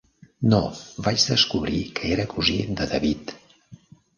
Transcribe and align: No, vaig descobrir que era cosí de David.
No, 0.53 0.61
vaig 1.09 1.25
descobrir 1.33 1.83
que 1.99 2.09
era 2.17 2.27
cosí 2.35 2.59
de 2.81 2.89
David. 2.95 3.37